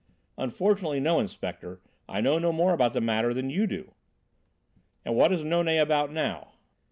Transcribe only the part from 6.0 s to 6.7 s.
now?"